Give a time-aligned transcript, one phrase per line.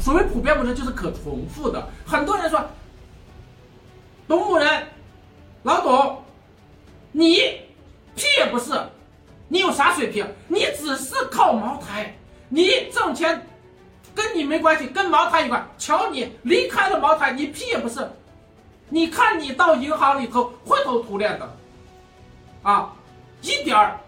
[0.00, 1.88] 所谓普遍不是就是可重复的。
[2.06, 2.64] 很多人说，
[4.28, 4.86] 东木人，
[5.62, 6.22] 老董，
[7.12, 7.36] 你
[8.14, 8.72] 屁也不是，
[9.48, 10.26] 你有啥水平？
[10.48, 12.14] 你只是靠茅台，
[12.48, 13.46] 你挣钱
[14.14, 15.66] 跟你没关系，跟茅台有关。
[15.78, 18.08] 瞧你离开了茅台，你屁也不是。
[18.88, 21.56] 你看你到银行里头灰头土脸的，
[22.62, 22.92] 啊，
[23.42, 23.98] 一点儿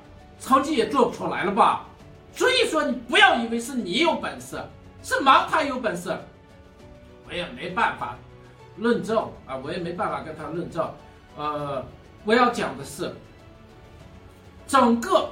[0.40, 1.86] 成绩也做不出来了吧？
[2.34, 4.58] 所以说你不要以为是你有本事，
[5.02, 6.16] 是茅台有本事，
[7.28, 8.16] 我也没办法
[8.76, 10.88] 论证啊，我也没办法跟他论证。
[11.36, 11.84] 呃，
[12.24, 13.14] 我要讲的是，
[14.66, 15.28] 整个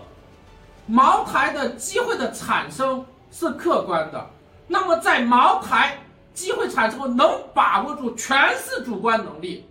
[0.86, 4.26] 茅台的机会的产生是客观的，
[4.66, 5.98] 那么在茅台
[6.34, 9.68] 机会产生后能把握住，全是主观能力，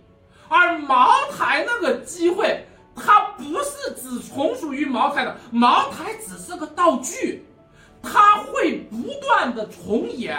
[0.48, 2.64] 而茅台那个机会。
[3.02, 7.46] 它不是只从属于茅台的，茅台只是个道具，
[8.60, 10.36] 会不断的重演。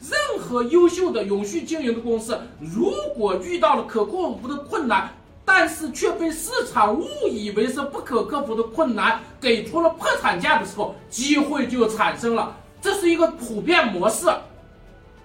[0.00, 5.12] 任何优秀的永续经营的公司，如果遇到了可克服的困难，
[5.44, 12.56] 但是却被市场误以为是不可克服的困难，给出了破产价的时候，机会就产生了。
[12.80, 14.26] 这是一个普遍模式，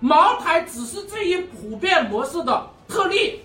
[0.02, 3.40] 茅台只是这一普遍模式的特例。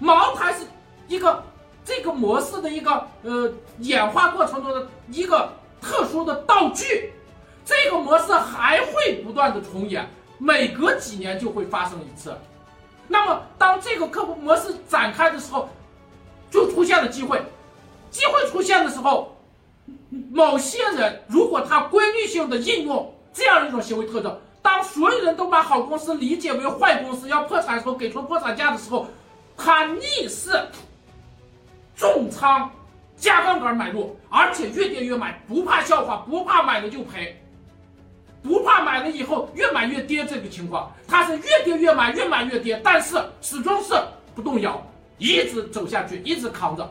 [0.00, 0.66] 茅台是
[1.06, 1.44] 一个。
[1.82, 7.10] 这个模式的一个呃演化过程中的一个特殊的道具，
[7.70, 10.04] 这个模式还会不断的重演，
[10.38, 12.36] 每隔几年就会发生一次。
[13.06, 15.68] 那么当这个客户模式展开的时候，
[16.50, 17.40] 就出现了机会。
[18.10, 19.36] 机会出现的时候，
[20.32, 29.06] 某些人如果他规律性的应用这样一种行为特征，当所有人都把好公司理解为坏公司要破产的时候，给出破产价的时候，
[29.56, 30.60] 他逆势。
[31.94, 32.68] 重仓，
[33.16, 37.40] 加杠杆买入，而且越跌越买，不怕笑话，不怕买了就赔，
[38.42, 43.94] 不怕买了以后越买越跌这个情况，它是越跌越买，越买越跌，但是始终是
[44.34, 44.80] 不动摇，
[45.18, 46.90] 一直走下去，一直扛着，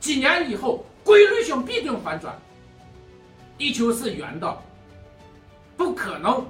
[0.00, 2.36] 几年以后规律性必定反转。
[3.56, 4.58] 地球是圆的，
[5.76, 6.44] 不可能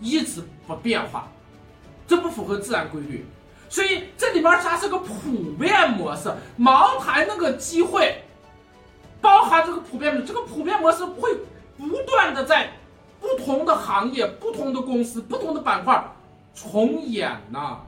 [0.00, 1.28] 一直不变化，
[2.06, 3.24] 这不符合自然规律。
[3.68, 8.22] 所以这里面它是个普遍模式，茅台那个机会，
[9.20, 11.34] 包含这个普遍这个普遍模式会
[11.76, 12.70] 不断的在
[13.46, 16.04] 同的行业、不同的公司、不同的板块
[16.52, 17.78] 重演呐。